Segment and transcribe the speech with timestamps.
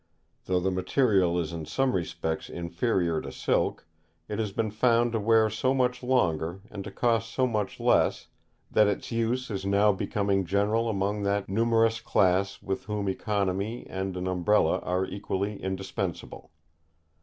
[0.45, 3.85] Though the material is in some respects inferior to silk,
[4.27, 8.27] it has been found to wear so much longer, and to cost so much less,
[8.71, 14.17] that its use is now becoming general among that numerous class with whom economy and
[14.17, 16.49] an Umbrella are equally indispensable.